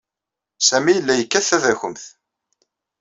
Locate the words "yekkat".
1.15-1.45